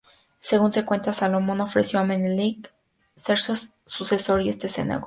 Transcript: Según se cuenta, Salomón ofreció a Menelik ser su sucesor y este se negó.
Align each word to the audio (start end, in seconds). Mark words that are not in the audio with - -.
Según 0.39 0.73
se 0.73 0.83
cuenta, 0.83 1.13
Salomón 1.13 1.61
ofreció 1.61 1.99
a 1.99 2.03
Menelik 2.03 2.73
ser 3.15 3.37
su 3.37 3.55
sucesor 3.85 4.41
y 4.41 4.49
este 4.49 4.67
se 4.67 4.83
negó. 4.83 4.99